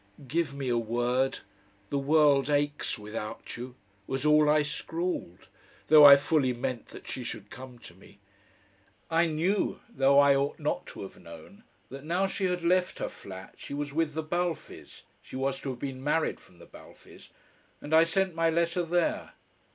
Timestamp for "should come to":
7.23-7.93